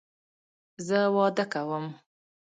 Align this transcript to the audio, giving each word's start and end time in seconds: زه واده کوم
زه 0.87 0.99
واده 1.15 1.45
کوم 1.53 1.85